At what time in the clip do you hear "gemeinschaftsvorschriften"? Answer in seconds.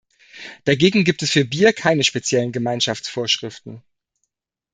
2.51-3.83